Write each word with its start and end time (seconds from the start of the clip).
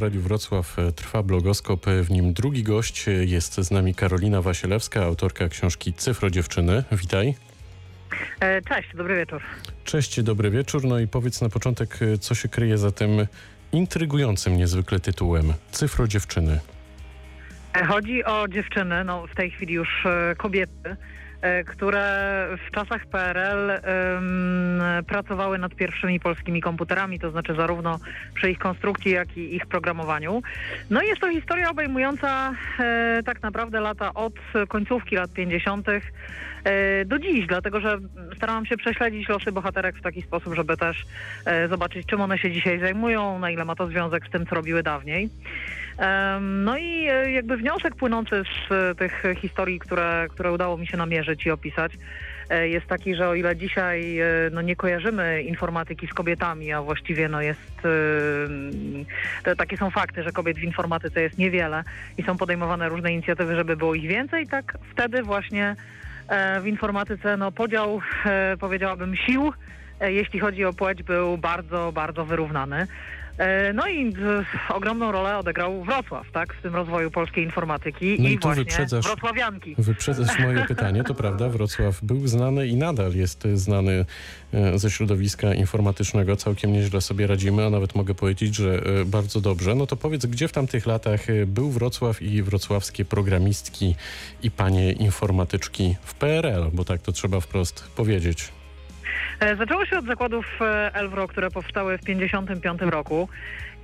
Radiu 0.00 0.20
Wrocław 0.20 0.78
e, 0.78 0.92
trwa 0.92 1.22
blogoskop. 1.22 1.86
W 1.86 2.10
nim 2.10 2.32
drugi 2.32 2.62
gość 2.62 3.06
jest 3.20 3.54
z 3.54 3.70
nami 3.70 3.94
Karolina 3.94 4.42
Wasielewska, 4.42 5.02
autorka 5.04 5.48
książki 5.48 5.92
Cyfro 5.92 6.30
Dziewczyny. 6.30 6.84
Witaj. 6.92 7.34
E, 8.40 8.62
Cześć, 8.62 8.88
dobry 8.94 9.16
wieczór. 9.16 9.42
Cześć, 9.84 10.22
dobry 10.22 10.50
wieczór. 10.50 10.84
No 10.84 10.98
i 10.98 11.06
powiedz 11.08 11.40
na 11.40 11.48
początek, 11.48 11.98
e, 12.02 12.18
co 12.18 12.34
się 12.34 12.48
kryje 12.48 12.78
za 12.78 12.92
tym 12.92 13.26
intrygującym 13.72 14.56
niezwykle 14.56 15.00
tytułem 15.00 15.52
Cyfro 15.70 16.08
Dziewczyny. 16.08 16.60
E, 17.74 17.84
Chodzi 17.84 18.24
o 18.24 18.48
dziewczyny, 18.48 19.04
no 19.04 19.26
w 19.26 19.34
tej 19.34 19.50
chwili 19.50 19.74
już 19.74 20.06
e, 20.06 20.34
kobiety, 20.38 20.72
e, 20.90 20.96
które 21.66 22.48
w 22.68 22.70
czasach 22.70 23.06
PRL 23.06 23.70
em, 23.70 24.82
pracowały 25.06 25.58
nad 25.58 25.74
pierwszymi 25.74 26.20
polskimi 26.20 26.60
komputerami, 26.60 27.18
to 27.18 27.30
znaczy 27.30 27.54
zarówno 27.54 27.98
przy 28.34 28.50
ich 28.50 28.58
konstrukcji, 28.58 29.12
jak 29.12 29.36
i 29.36 29.54
ich 29.54 29.66
programowaniu. 29.66 30.42
No 30.90 31.02
i 31.02 31.06
jest 31.06 31.20
to 31.20 31.30
historia 31.30 31.70
obejmująca 31.70 32.54
e, 32.78 33.22
tak 33.26 33.42
naprawdę 33.42 33.80
lata 33.80 34.14
od 34.14 34.34
końcówki 34.68 35.16
lat 35.16 35.32
50. 35.32 35.86
e, 36.66 37.04
do 37.04 37.18
dziś, 37.18 37.46
dlatego 37.46 37.80
że 37.80 37.98
starałam 38.36 38.66
się 38.66 38.76
prześledzić 38.76 39.28
losy 39.28 39.52
bohaterek 39.52 39.96
w 39.96 40.02
taki 40.02 40.22
sposób, 40.22 40.54
żeby 40.54 40.76
też 40.76 41.04
e, 41.44 41.68
zobaczyć, 41.68 42.06
czym 42.06 42.20
one 42.20 42.38
się 42.38 42.50
dzisiaj 42.50 42.80
zajmują, 42.80 43.38
na 43.38 43.50
ile 43.50 43.64
ma 43.64 43.74
to 43.74 43.86
związek 43.86 44.26
z 44.26 44.30
tym, 44.30 44.46
co 44.46 44.54
robiły 44.54 44.82
dawniej. 44.82 45.30
No 46.40 46.78
i 46.78 47.06
e, 47.08 47.32
jakby 47.32 47.56
wniosek 47.56 47.94
płynący 47.94 48.42
z 48.68 48.98
tych 48.98 49.22
historii, 49.40 49.78
które, 49.78 50.26
które 50.30 50.52
udało 50.52 50.78
mi 50.78 50.86
się 50.86 50.96
namierzyć 50.96 51.46
i 51.46 51.50
opisać, 51.50 51.92
jest 52.62 52.86
taki, 52.86 53.14
że 53.14 53.28
o 53.28 53.34
ile 53.34 53.56
dzisiaj 53.56 54.18
no, 54.52 54.62
nie 54.62 54.76
kojarzymy 54.76 55.42
informatyki 55.42 56.06
z 56.06 56.14
kobietami, 56.14 56.72
a 56.72 56.82
właściwie 56.82 57.28
no, 57.28 57.42
jest 57.42 57.82
takie 59.58 59.76
są 59.76 59.90
fakty, 59.90 60.22
że 60.22 60.32
kobiet 60.32 60.56
w 60.56 60.62
informatyce 60.62 61.22
jest 61.22 61.38
niewiele 61.38 61.82
i 62.18 62.22
są 62.22 62.36
podejmowane 62.36 62.88
różne 62.88 63.12
inicjatywy, 63.12 63.56
żeby 63.56 63.76
było 63.76 63.94
ich 63.94 64.08
więcej, 64.08 64.46
tak 64.46 64.78
wtedy 64.92 65.22
właśnie 65.22 65.76
w 66.60 66.66
informatyce 66.66 67.36
no, 67.36 67.52
podział, 67.52 68.00
e, 68.26 68.56
powiedziałabym, 68.56 69.16
sił, 69.16 69.52
e, 70.00 70.12
jeśli 70.12 70.40
chodzi 70.40 70.64
o 70.64 70.72
płeć, 70.72 71.02
był 71.02 71.38
bardzo, 71.38 71.92
bardzo 71.92 72.24
wyrównany. 72.24 72.86
E, 73.38 73.72
No 73.72 73.86
i 73.88 74.10
w, 74.12 74.44
ogromną 74.68 75.12
rolę 75.12 75.38
odegrał 75.38 75.84
Wrocław, 75.84 76.26
tak, 76.32 76.54
w 76.54 76.62
tym 76.62 76.74
rozwoju 76.74 77.10
polskiej 77.10 77.44
informatyki 77.44 78.16
No 78.18 78.28
i 78.28 78.32
i, 78.32 78.38
tu 78.38 78.48
właśnie 78.48 78.64
wyprzedzasz- 78.64 79.02
wrocławianki. 79.02 79.74
Wyprzedzasz 79.78 80.38
moje 80.38 80.64
pytanie, 80.64 81.04
to 81.04 81.14
prawda, 81.14 81.48
Wrocław 81.48 82.02
był 82.02 82.26
znany 82.26 82.66
i 82.66 82.76
nadal 82.76 83.14
jest 83.14 83.44
znany 83.54 84.04
e, 84.54 84.78
ze 84.78 84.90
środowiska 84.90 85.54
informatycznego. 85.54 86.36
Całkiem 86.36 86.72
nieźle 86.72 87.00
sobie 87.00 87.26
radzimy, 87.26 87.66
a 87.66 87.70
nawet 87.70 87.94
mogę 87.94 88.14
powiedzieć, 88.14 88.54
że 88.54 88.82
e, 89.00 89.04
bardzo 89.04 89.40
dobrze. 89.40 89.74
No 89.74 89.86
to 89.86 89.96
powiedz, 89.96 90.26
gdzie 90.26 90.48
w 90.48 90.52
tamtych 90.52 90.86
latach 90.86 91.30
e, 91.30 91.46
był 91.46 91.70
Wrocław 91.70 92.22
i 92.22 92.42
wrocławskie 92.42 93.04
programistki 93.04 93.94
i 94.42 94.50
panie 94.50 94.92
informatyczki 94.92 95.96
w 96.02 96.14
PRL, 96.14 96.70
bo 96.72 96.84
tak 96.84 97.02
to 97.02 97.12
trzeba 97.12 97.40
wprost 97.40 97.84
powiedzieć. 97.96 98.52
E, 99.40 99.56
Zaczęło 99.56 99.86
się 99.86 99.98
od 99.98 100.06
zakładów 100.06 100.46
e, 100.60 100.94
Elwro, 100.94 101.28
które 101.28 101.50
powstały 101.50 101.98
w 101.98 102.00
1955 102.00 102.92
roku. 102.92 103.28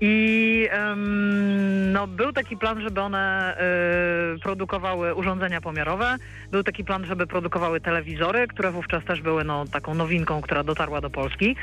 I 0.05 0.69
em, 0.71 1.93
no, 1.93 2.07
był 2.07 2.33
taki 2.33 2.57
plan, 2.57 2.81
żeby 2.81 3.01
one 3.01 3.57
e, 3.57 4.39
produkowały 4.43 5.15
urządzenia 5.15 5.61
pomiarowe. 5.61 6.17
Był 6.51 6.63
taki 6.63 6.85
plan, 6.85 7.05
żeby 7.05 7.27
produkowały 7.27 7.81
telewizory, 7.81 8.49
które 8.49 8.71
wówczas 8.71 9.05
też 9.05 9.21
były 9.21 9.45
no, 9.45 9.65
taką 9.67 9.95
nowinką, 9.95 10.41
która 10.41 10.65
dotarła 10.65 11.01
do 11.01 11.11
Polski. 11.11 11.57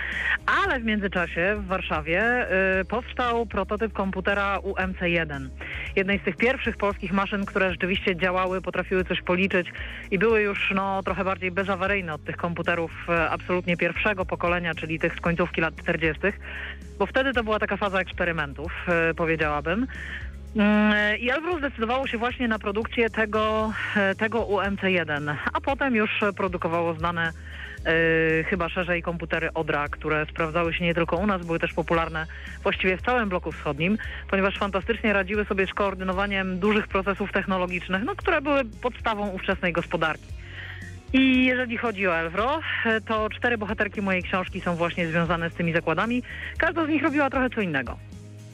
Ale 0.63 0.79
w 0.79 0.83
międzyczasie 0.83 1.55
w 1.57 1.67
Warszawie 1.67 2.21
e, 2.21 2.85
powstał 2.85 3.45
prototyp 3.45 3.93
komputera 3.93 4.57
UMC-1. 4.59 5.49
Jednej 5.95 6.19
z 6.19 6.23
tych 6.23 6.37
pierwszych 6.37 6.77
polskich 6.77 7.13
maszyn, 7.13 7.45
które 7.45 7.71
rzeczywiście 7.71 8.15
działały, 8.15 8.61
potrafiły 8.61 9.05
coś 9.05 9.21
policzyć 9.21 9.67
i 10.11 10.19
były 10.19 10.41
już 10.41 10.71
no, 10.75 11.03
trochę 11.03 11.23
bardziej 11.23 11.51
bezawaryjne 11.51 12.13
od 12.13 12.23
tych 12.23 12.37
komputerów 12.37 12.91
e, 13.09 13.29
absolutnie 13.29 13.77
pierwszego 13.77 14.25
pokolenia, 14.25 14.75
czyli 14.75 14.99
tych 14.99 15.15
z 15.15 15.21
końcówki 15.21 15.61
lat 15.61 15.75
40., 15.75 16.21
bo 16.99 17.05
wtedy 17.05 17.33
to 17.33 17.43
była 17.43 17.59
taka 17.59 17.77
faza 17.77 17.99
eksperymentów, 17.99 18.71
e, 18.87 19.13
powiedziałabym. 19.13 19.87
Mm, 20.55 21.19
I 21.19 21.29
Elbrus 21.29 21.57
zdecydowało 21.57 22.07
się 22.07 22.17
właśnie 22.17 22.47
na 22.47 22.59
produkcję 22.59 23.09
tego, 23.09 23.73
e, 23.95 24.15
tego 24.15 24.39
UMC-1, 24.39 25.35
a 25.53 25.61
potem 25.61 25.95
już 25.95 26.19
produkowało 26.35 26.93
znane 26.93 27.31
chyba 28.49 28.69
szerzej 28.69 29.01
komputery 29.01 29.53
Odra, 29.53 29.87
które 29.87 30.25
sprawdzały 30.25 30.73
się 30.73 30.83
nie 30.85 30.93
tylko 30.93 31.17
u 31.17 31.27
nas, 31.27 31.45
były 31.45 31.59
też 31.59 31.73
popularne 31.73 32.25
właściwie 32.63 32.97
w 32.97 33.01
całym 33.01 33.29
bloku 33.29 33.51
wschodnim, 33.51 33.97
ponieważ 34.29 34.57
fantastycznie 34.57 35.13
radziły 35.13 35.45
sobie 35.45 35.67
z 35.67 35.73
koordynowaniem 35.73 36.59
dużych 36.59 36.87
procesów 36.87 37.31
technologicznych, 37.31 38.03
no, 38.03 38.15
które 38.15 38.41
były 38.41 38.65
podstawą 38.65 39.27
ówczesnej 39.29 39.73
gospodarki. 39.73 40.25
I 41.13 41.45
jeżeli 41.45 41.77
chodzi 41.77 42.07
o 42.07 42.15
Elwro, 42.17 42.59
to 43.07 43.29
cztery 43.29 43.57
bohaterki 43.57 44.01
mojej 44.01 44.23
książki 44.23 44.61
są 44.61 44.75
właśnie 44.75 45.07
związane 45.07 45.49
z 45.49 45.53
tymi 45.53 45.73
zakładami. 45.73 46.23
Każda 46.57 46.85
z 46.85 46.89
nich 46.89 47.03
robiła 47.03 47.29
trochę 47.29 47.49
co 47.49 47.61
innego. 47.61 47.97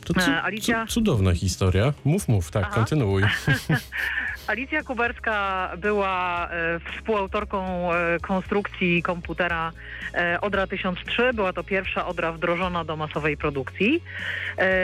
To 0.05 0.13
cu- 0.13 0.31
E, 0.31 0.43
Alicja? 0.43 0.85
cu- 0.85 0.91
cudowna 0.93 1.33
historia. 1.33 1.93
Mów, 2.05 2.27
mów, 2.27 2.51
tak, 2.51 2.63
Aha. 2.65 2.75
kontynuuj. 2.75 3.23
Alicja 4.47 4.83
Kuberska 4.83 5.71
była 5.77 6.49
e, 6.49 6.79
współautorką 6.79 7.93
e, 7.93 8.19
konstrukcji 8.19 9.03
komputera 9.03 9.71
e, 10.13 10.41
Odra 10.41 10.67
1003. 10.67 11.33
Była 11.33 11.53
to 11.53 11.63
pierwsza 11.63 12.07
Odra 12.07 12.31
wdrożona 12.31 12.85
do 12.85 12.95
masowej 12.95 13.37
produkcji. 13.37 14.03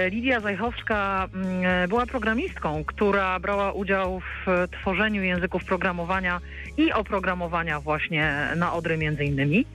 Lidia 0.09 0.39
Zajchowska 0.39 1.27
mm, 1.33 1.89
była 1.89 2.05
programistką, 2.05 2.83
która 2.83 3.39
brała 3.39 3.71
udział 3.71 4.19
w 4.19 4.67
tworzeniu 4.71 5.23
języków 5.23 5.65
programowania 5.65 6.39
i 6.77 6.93
oprogramowania 6.93 7.79
właśnie 7.79 8.47
na 8.55 8.73
Odry 8.73 8.97
między 8.97 9.23
innymi. 9.23 9.65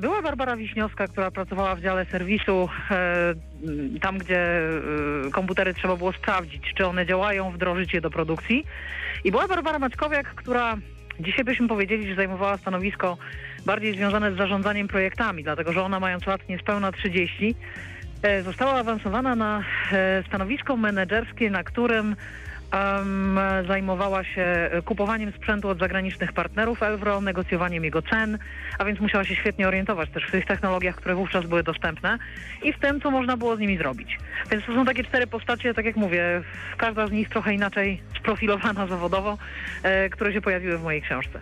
Była 0.00 0.22
Barbara 0.22 0.56
Wiśniowska, 0.56 1.08
która 1.08 1.30
pracowała 1.30 1.74
w 1.74 1.80
dziale 1.80 2.04
serwisu, 2.04 2.68
tam 4.00 4.18
gdzie 4.18 4.60
komputery 5.32 5.74
trzeba 5.74 5.96
było 5.96 6.12
sprawdzić, 6.12 6.74
czy 6.76 6.86
one 6.86 7.06
działają, 7.06 7.50
wdrożyć 7.50 7.94
je 7.94 8.00
do 8.00 8.10
produkcji. 8.10 8.64
I 9.24 9.30
była 9.30 9.48
Barbara 9.48 9.78
Maćkowiak, 9.78 10.34
która 10.34 10.76
dzisiaj 11.20 11.44
byśmy 11.44 11.68
powiedzieli, 11.68 12.08
że 12.08 12.14
zajmowała 12.14 12.58
stanowisko 12.58 13.16
bardziej 13.66 13.96
związane 13.96 14.32
z 14.32 14.36
zarządzaniem 14.36 14.88
projektami, 14.88 15.44
dlatego 15.44 15.72
że 15.72 15.82
ona 15.82 16.00
mając 16.00 16.26
lat 16.26 16.48
niespełna 16.48 16.92
30, 16.92 17.54
e, 18.22 18.42
została 18.42 18.72
awansowana 18.72 19.34
na 19.34 19.62
e, 19.92 20.22
stanowisko 20.28 20.76
menedżerskie, 20.76 21.50
na 21.50 21.64
którym 21.64 22.16
em, 22.70 23.38
zajmowała 23.66 24.24
się 24.24 24.70
kupowaniem 24.84 25.32
sprzętu 25.32 25.68
od 25.68 25.78
zagranicznych 25.78 26.32
partnerów 26.32 26.82
Elwro, 26.82 27.20
negocjowaniem 27.20 27.84
jego 27.84 28.02
cen, 28.02 28.38
a 28.78 28.84
więc 28.84 29.00
musiała 29.00 29.24
się 29.24 29.34
świetnie 29.34 29.68
orientować 29.68 30.10
też 30.10 30.24
w 30.24 30.30
tych 30.30 30.46
technologiach, 30.46 30.94
które 30.94 31.14
wówczas 31.14 31.46
były 31.46 31.62
dostępne 31.62 32.18
i 32.62 32.72
w 32.72 32.78
tym, 32.78 33.00
co 33.00 33.10
można 33.10 33.36
było 33.36 33.56
z 33.56 33.60
nimi 33.60 33.78
zrobić. 33.78 34.18
Więc 34.50 34.64
to 34.64 34.74
są 34.74 34.84
takie 34.84 35.04
cztery 35.04 35.26
postacie, 35.26 35.74
tak 35.74 35.84
jak 35.84 35.96
mówię, 35.96 36.42
każda 36.76 37.06
z 37.06 37.10
nich 37.10 37.28
trochę 37.28 37.54
inaczej 37.54 38.02
sprofilowana 38.20 38.86
zawodowo, 38.86 39.38
e, 39.82 40.08
które 40.08 40.32
się 40.32 40.40
pojawiły 40.40 40.78
w 40.78 40.82
mojej 40.82 41.02
książce. 41.02 41.40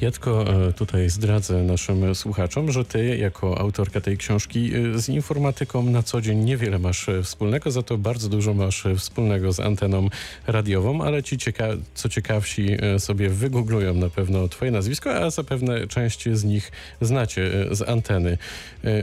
Ja 0.00 0.10
tylko 0.10 0.44
e, 0.68 0.72
tutaj 0.72 1.10
zdradzę 1.10 1.62
naszym 1.62 2.14
słuchaczom, 2.14 2.72
że 2.72 2.84
ty 2.84 3.16
jako 3.16 3.58
autorka 3.58 4.00
tej 4.00 4.16
książki 4.16 4.72
e, 4.74 4.98
z 4.98 5.08
informatyką 5.08 5.82
na 5.82 6.02
co 6.02 6.20
dzień 6.20 6.38
niewiele 6.38 6.78
masz 6.78 7.08
e, 7.08 7.22
wspólnego, 7.22 7.70
za 7.70 7.82
to 7.82 7.98
bardzo 7.98 8.28
dużo 8.28 8.54
masz 8.54 8.84
wspólnego 8.96 9.52
z 9.52 9.60
anteną 9.60 10.08
radiową, 10.46 11.02
ale 11.02 11.22
ci 11.22 11.36
cieka- 11.36 11.76
co 11.94 12.08
ciekawsi 12.08 12.76
sobie 12.98 13.28
wygooglują 13.28 13.94
na 13.94 14.10
pewno 14.10 14.48
twoje 14.48 14.70
nazwisko, 14.70 15.14
a 15.14 15.30
zapewne 15.30 15.86
część 15.86 16.28
z 16.32 16.44
nich 16.44 16.72
znacie 17.00 17.50
z 17.70 17.88
anteny. 17.88 18.38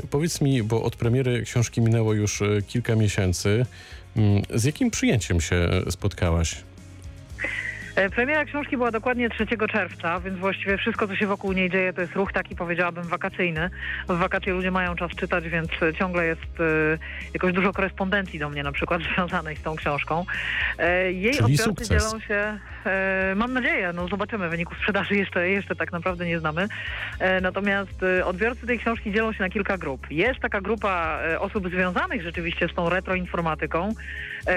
Powiedz 0.09 0.41
mi, 0.41 0.63
bo 0.63 0.84
od 0.84 0.96
premiery 0.96 1.41
książki 1.41 1.81
minęło 1.81 2.13
już 2.13 2.44
kilka 2.68 2.96
miesięcy, 2.96 3.66
mm, 4.16 4.44
z 4.56 4.63
jakim 4.63 4.91
przyjęciem 4.91 5.41
się 5.41 5.70
spotkałaś? 5.90 6.55
E, 7.95 8.09
Premiera 8.09 8.45
książki 8.45 8.78
była 8.78 8.91
dokładnie 8.91 9.29
3 9.29 9.45
czerwca, 9.72 10.19
więc 10.19 10.40
właściwie 10.40 10.78
wszystko, 10.78 11.07
co 11.07 11.16
się 11.16 11.28
wokół 11.28 11.53
niej 11.53 11.69
dzieje, 11.69 11.93
to 11.93 12.01
jest 12.01 12.13
ruch 12.13 12.34
taki, 12.34 12.55
powiedziałabym, 12.55 13.03
wakacyjny. 13.03 13.69
W 14.09 14.17
wakacje 14.17 14.53
ludzie 14.53 14.72
mają 14.72 14.95
czas 14.95 15.11
czytać, 15.11 15.49
więc 15.49 15.69
ciągle 15.99 16.25
jest 16.25 16.41
e, 16.59 16.97
jakoś 17.34 17.53
dużo 17.53 17.73
korespondencji 17.73 18.40
do 18.40 18.49
mnie 18.49 18.63
na 18.63 18.72
przykład 18.72 19.01
związanej 19.16 19.55
z 19.55 19.61
tą 19.61 19.75
książką. 19.75 20.25
E, 20.78 21.11
jej 21.11 21.34
Czyli 21.34 21.43
odbiorcy 21.43 21.63
sukces. 21.63 21.90
dzielą 21.90 22.19
się, 22.19 22.59
mam 23.35 23.53
nadzieję, 23.53 23.91
no 23.96 24.07
zobaczymy, 24.07 24.49
wyników 24.49 24.78
sprzedaży 24.78 25.16
jeszcze, 25.16 25.49
jeszcze 25.49 25.75
tak 25.75 25.91
naprawdę 25.91 26.25
nie 26.25 26.39
znamy. 26.39 26.67
Natomiast 27.41 28.05
odbiorcy 28.25 28.67
tej 28.67 28.79
książki 28.79 29.11
dzielą 29.11 29.34
się 29.34 29.43
na 29.43 29.49
kilka 29.49 29.78
grup. 29.78 30.11
Jest 30.11 30.39
taka 30.39 30.61
grupa 30.61 31.19
osób 31.39 31.69
związanych 31.69 32.22
rzeczywiście 32.22 32.67
z 32.67 32.73
tą 32.73 32.89
retroinformatyką, 32.89 33.89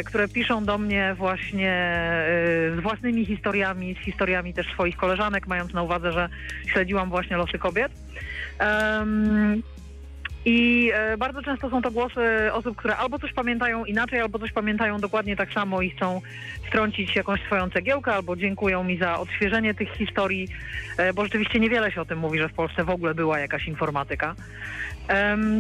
które 0.06 0.28
piszą 0.28 0.64
do 0.64 0.78
mnie 0.78 1.14
właśnie 1.18 1.98
z 2.76 2.80
własnymi 2.80 3.25
historiami, 3.26 3.94
z 3.94 3.98
historiami 3.98 4.54
też 4.54 4.66
swoich 4.66 4.96
koleżanek, 4.96 5.46
mając 5.46 5.72
na 5.72 5.82
uwadze, 5.82 6.12
że 6.12 6.28
śledziłam 6.66 7.10
właśnie 7.10 7.36
losy 7.36 7.58
kobiet. 7.58 7.92
Em, 8.58 9.62
I 10.48 10.90
e, 10.94 11.16
bardzo 11.16 11.42
często 11.42 11.70
są 11.70 11.82
to 11.82 11.90
głosy 11.90 12.52
osób, 12.52 12.76
które 12.76 12.96
albo 12.96 13.18
coś 13.18 13.32
pamiętają 13.32 13.84
inaczej, 13.84 14.20
albo 14.20 14.38
coś 14.38 14.52
pamiętają 14.52 14.98
dokładnie 14.98 15.36
tak 15.36 15.52
samo 15.52 15.82
i 15.82 15.90
chcą 15.90 16.20
wtrącić 16.68 17.16
jakąś 17.16 17.42
swoją 17.42 17.70
cegiełkę, 17.70 18.14
albo 18.14 18.36
dziękują 18.36 18.84
mi 18.84 18.98
za 18.98 19.18
odświeżenie 19.18 19.74
tych 19.74 19.92
historii, 19.92 20.48
e, 20.98 21.12
bo 21.12 21.24
rzeczywiście 21.24 21.60
niewiele 21.60 21.92
się 21.92 22.00
o 22.00 22.04
tym 22.04 22.18
mówi, 22.18 22.38
że 22.38 22.48
w 22.48 22.52
Polsce 22.52 22.84
w 22.84 22.90
ogóle 22.90 23.14
była 23.14 23.38
jakaś 23.38 23.68
informatyka. 23.68 24.34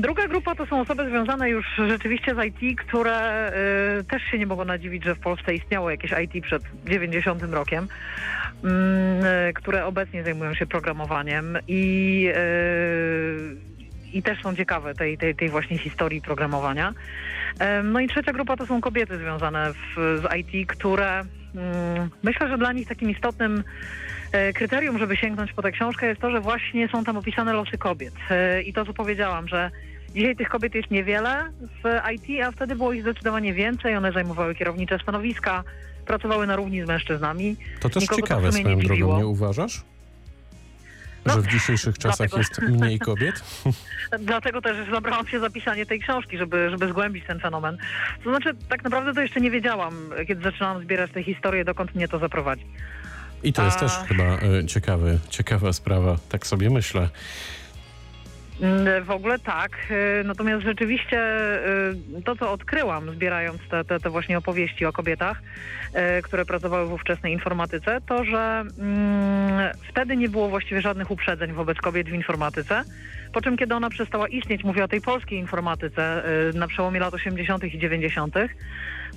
Druga 0.00 0.28
grupa 0.28 0.54
to 0.54 0.66
są 0.66 0.80
osoby 0.80 1.08
związane 1.08 1.50
już 1.50 1.66
rzeczywiście 1.88 2.34
z 2.34 2.44
IT, 2.44 2.80
które 2.80 3.18
e, 3.18 3.52
też 4.04 4.22
się 4.22 4.38
nie 4.38 4.46
mogą 4.46 4.64
nadziwić, 4.64 5.04
że 5.04 5.14
w 5.14 5.20
Polsce 5.20 5.54
istniało 5.54 5.90
jakieś 5.90 6.10
IT 6.10 6.44
przed 6.44 6.62
90 6.84 7.42
rokiem, 7.42 7.88
mm, 8.64 9.54
które 9.54 9.86
obecnie 9.86 10.24
zajmują 10.24 10.54
się 10.54 10.66
programowaniem 10.66 11.58
i, 11.68 12.30
i 14.16 14.22
też 14.22 14.42
są 14.42 14.56
ciekawe 14.56 14.94
tej, 14.94 15.18
tej, 15.18 15.34
tej 15.34 15.48
właśnie 15.48 15.78
historii 15.78 16.22
programowania. 16.22 16.94
No 17.84 18.00
i 18.00 18.08
trzecia 18.08 18.32
grupa 18.32 18.56
to 18.56 18.66
są 18.66 18.80
kobiety 18.80 19.18
związane 19.18 19.72
w, 19.72 20.20
z 20.22 20.36
IT, 20.36 20.68
które 20.68 21.20
mm, 21.54 22.10
myślę, 22.22 22.48
że 22.48 22.58
dla 22.58 22.72
nich 22.72 22.88
takim 22.88 23.10
istotnym 23.10 23.64
e, 24.32 24.52
kryterium, 24.52 24.98
żeby 24.98 25.16
sięgnąć 25.16 25.52
po 25.52 25.62
tę 25.62 25.72
książkę 25.72 26.06
jest 26.06 26.20
to, 26.20 26.30
że 26.30 26.40
właśnie 26.40 26.88
są 26.88 27.04
tam 27.04 27.16
opisane 27.16 27.52
losy 27.52 27.78
kobiet. 27.78 28.14
E, 28.30 28.62
I 28.62 28.72
to, 28.72 28.84
co 28.84 28.94
powiedziałam, 28.94 29.48
że 29.48 29.70
dzisiaj 30.14 30.36
tych 30.36 30.48
kobiet 30.48 30.74
jest 30.74 30.90
niewiele 30.90 31.44
w 31.60 32.12
IT, 32.14 32.44
a 32.44 32.52
wtedy 32.52 32.76
było 32.76 32.92
ich 32.92 33.02
zdecydowanie 33.02 33.54
więcej. 33.54 33.96
One 33.96 34.12
zajmowały 34.12 34.54
kierownicze 34.54 34.98
stanowiska, 34.98 35.64
pracowały 36.06 36.46
na 36.46 36.56
równi 36.56 36.82
z 36.82 36.88
mężczyznami. 36.88 37.56
To 37.80 37.88
też 37.88 38.02
Nikogo 38.02 38.20
to 38.20 38.28
ciekawe 38.28 38.52
sumie 38.52 38.62
swoją 38.62 38.76
nie 38.76 38.84
drogą, 38.84 39.18
nie 39.18 39.26
uważasz? 39.26 39.84
No, 41.26 41.32
że 41.32 41.40
w 41.42 41.46
dzisiejszych 41.46 41.98
czasach 41.98 42.30
dlatego- 42.30 42.38
jest 42.38 42.58
mniej 42.80 42.98
kobiet? 42.98 43.42
Dlatego 44.20 44.62
też 44.62 44.90
zabrałam 44.90 45.28
się 45.28 45.40
za 45.40 45.50
pisanie 45.50 45.86
tej 45.86 46.00
książki, 46.00 46.38
żeby, 46.38 46.70
żeby 46.70 46.88
zgłębić 46.88 47.24
ten 47.26 47.40
fenomen. 47.40 47.76
To 48.24 48.30
znaczy, 48.30 48.54
tak 48.68 48.84
naprawdę 48.84 49.14
to 49.14 49.20
jeszcze 49.20 49.40
nie 49.40 49.50
wiedziałam, 49.50 50.10
kiedy 50.28 50.42
zaczynałam 50.42 50.82
zbierać 50.82 51.10
te 51.10 51.22
historie, 51.22 51.64
dokąd 51.64 51.94
mnie 51.94 52.08
to 52.08 52.18
zaprowadzi. 52.18 52.66
I 53.42 53.52
to 53.52 53.64
jest 53.64 53.76
A- 53.76 53.80
też 53.80 53.92
chyba 54.08 54.24
e, 54.24 54.66
ciekawy, 54.66 55.18
ciekawa 55.30 55.72
sprawa, 55.72 56.16
tak 56.28 56.46
sobie 56.46 56.70
myślę. 56.70 57.08
Mm, 58.60 59.04
W 59.04 59.10
ogóle 59.10 59.38
tak. 59.38 59.70
y, 60.20 60.24
Natomiast 60.24 60.64
rzeczywiście 60.64 61.20
y, 62.18 62.22
to, 62.24 62.36
co 62.36 62.52
odkryłam, 62.52 63.10
zbierając 63.10 63.60
te, 63.70 63.84
te, 63.84 64.00
te 64.00 64.10
właśnie 64.10 64.38
opowieści 64.38 64.86
o 64.86 64.92
kobietach, 64.92 65.42
które 66.22 66.44
pracowały 66.44 66.86
w 66.86 66.92
ówczesnej 66.92 67.32
informatyce, 67.32 68.00
to, 68.08 68.24
że 68.24 68.64
mm, 68.78 69.72
wtedy 69.88 70.16
nie 70.16 70.28
było 70.28 70.48
właściwie 70.48 70.80
żadnych 70.80 71.10
uprzedzeń 71.10 71.52
wobec 71.52 71.78
kobiet 71.78 72.08
w 72.08 72.12
informatyce. 72.12 72.82
Po 73.32 73.40
czym, 73.40 73.56
kiedy 73.56 73.74
ona 73.74 73.90
przestała 73.90 74.28
istnieć, 74.28 74.64
mówię 74.64 74.84
o 74.84 74.88
tej 74.88 75.00
polskiej 75.00 75.38
informatyce 75.38 76.22
na 76.54 76.68
przełomie 76.68 77.00
lat 77.00 77.14
80. 77.14 77.64
i 77.64 77.78
90., 77.78 78.34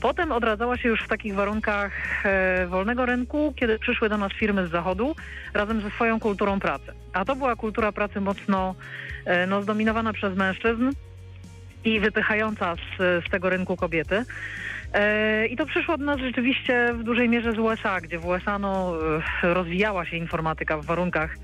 Potem 0.01 0.31
odradzała 0.31 0.78
się 0.78 0.90
już 0.90 1.04
w 1.04 1.07
takich 1.07 1.36
warunkach 1.36 1.92
e, 2.25 2.68
wolnego 2.68 3.06
rynku, 3.06 3.54
kiedy 3.56 3.80
przyszły 3.80 4.10
do 4.10 4.18
nas 4.18 4.31
firmy 4.34 4.68
z 4.68 4.72
zachodu 4.72 5.16
razem 5.54 5.81
ze 5.81 5.90
swoją 5.90 6.19
kulturą 6.19 6.60
pracy. 6.60 6.94
A 7.13 7.25
to 7.25 7.36
była 7.36 7.56
kultura 7.56 7.92
pracy 7.92 8.22
mocno 8.22 8.75
e, 9.25 9.48
no, 9.48 9.62
zdominowana 9.62 10.13
przez 10.13 10.38
mężczyzn 10.38 10.92
i 11.86 12.00
wypychająca 12.00 12.75
z, 12.75 13.25
z 13.25 13.30
tego 13.30 13.50
rynku 13.50 13.75
kobiety. 13.75 14.24
E, 14.94 15.48
I 15.48 15.57
to 15.57 15.66
przyszło 15.66 15.98
do 15.98 16.06
nas 16.06 16.19
rzeczywiście 16.19 16.94
w 16.94 17.04
dużej 17.04 17.30
mierze 17.30 17.51
z 17.51 17.60
USA, 17.60 18.01
gdzie 18.01 18.19
w 18.19 18.25
USA 18.25 18.60
no, 18.60 18.94
rozwijała 19.44 20.06
się 20.06 20.18
informatyka 20.18 20.78
w 20.78 20.86
warunkach 20.86 21.36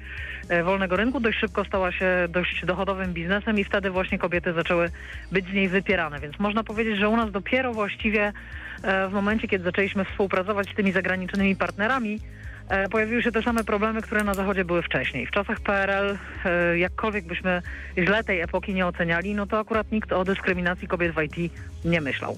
wolnego 0.63 0.97
rynku, 0.97 1.19
dość 1.19 1.39
szybko 1.39 1.65
stała 1.65 1.91
się 1.91 2.27
dość 2.29 2.65
dochodowym 2.65 3.13
biznesem 3.13 3.59
i 3.59 3.63
wtedy 3.63 3.89
właśnie 3.89 4.17
kobiety 4.17 4.53
zaczęły 4.53 4.89
być 5.31 5.45
z 5.45 5.53
niej 5.53 5.69
wypierane. 5.69 6.19
Więc 6.19 6.39
można 6.39 6.63
powiedzieć, 6.63 6.97
że 6.97 7.09
u 7.09 7.17
nas 7.17 7.31
dopiero 7.31 7.73
właściwie 7.73 8.33
e, 8.83 9.07
w 9.07 9.13
momencie, 9.13 9.47
kiedy 9.47 9.63
zaczęliśmy 9.63 10.05
współpracować 10.05 10.69
z 10.69 10.75
tymi 10.75 10.91
zagranicznymi 10.91 11.55
partnerami, 11.55 12.19
e, 12.69 12.89
pojawiły 12.89 13.23
się 13.23 13.31
te 13.31 13.41
same 13.41 13.63
problemy, 13.63 14.01
które 14.01 14.23
na 14.23 14.33
Zachodzie 14.33 14.65
były 14.65 14.81
wcześniej. 14.81 15.25
W 15.27 15.31
czasach 15.31 15.59
PRL, 15.59 16.17
e, 16.45 16.77
jakkolwiek 16.77 17.25
byśmy 17.25 17.61
źle 17.97 18.23
tej 18.23 18.41
epoki 18.41 18.73
nie 18.73 18.87
oceniali, 18.87 19.35
no 19.35 19.47
to 19.47 19.59
akurat 19.59 19.91
nikt 19.91 20.11
o 20.11 20.23
dyskryminacji 20.23 20.87
kobiet 20.87 21.15
w 21.15 21.21
IT 21.21 21.51
nie 21.85 22.01
myślał. 22.01 22.37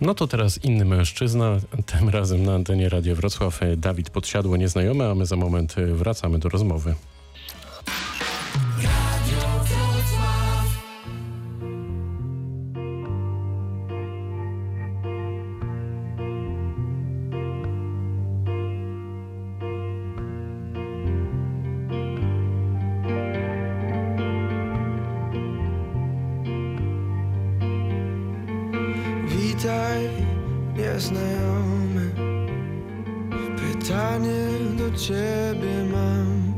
No 0.00 0.14
to 0.14 0.26
teraz 0.26 0.64
inny 0.64 0.84
mężczyzna, 0.84 1.56
tym 1.86 2.08
razem 2.08 2.42
na 2.42 2.54
antenie 2.54 2.88
Radio 2.88 3.16
Wrocław, 3.16 3.62
e, 3.62 3.76
Dawid 3.76 4.10
Podsiadło, 4.10 4.56
nieznajomy, 4.56 5.04
a 5.04 5.14
my 5.14 5.26
za 5.26 5.36
moment 5.36 5.78
e, 5.78 5.86
wracamy 5.86 6.38
do 6.38 6.48
rozmowy. 6.48 6.94
Witaj, 29.60 30.08
nieznajomy. 30.76 32.10
Pytanie 33.56 34.48
do 34.78 34.98
ciebie 34.98 35.84
mam. 35.92 36.54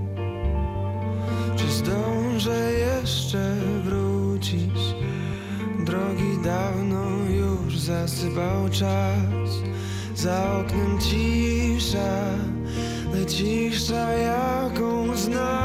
Czy 1.56 1.66
zdążę 1.66 2.72
jeszcze 2.72 3.56
wrócić? 3.84 4.78
Drogi 5.87 6.38
dawno 6.44 7.04
już 7.31 7.78
zasypał 7.78 8.69
czas. 8.69 9.50
Za 10.14 10.60
oknem 10.60 10.98
cisza, 11.00 12.38
najcisza 13.12 14.12
jaką 14.12 15.16
znam. 15.16 15.61